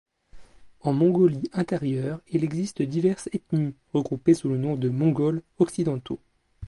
En 0.79 0.93
Mongolie-Intérieure, 0.93 2.21
il 2.31 2.43
existe 2.43 2.81
diverses 2.81 3.29
ethnies 3.33 3.75
regroupées 3.93 4.33
sous 4.33 4.49
le 4.49 4.57
nom 4.57 4.75
de 4.75 4.89
Mongols 4.89 5.43
Occidentaux. 5.59 6.17